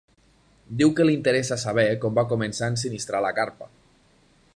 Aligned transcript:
Diu 0.77 0.93
que 0.99 1.05
li 1.07 1.13
interessa 1.17 1.57
saber 1.63 1.85
com 2.05 2.15
va 2.21 2.25
començar 2.31 2.65
a 2.69 2.75
ensinistrar 2.77 3.21
la 3.27 3.33
carpa. 3.41 3.69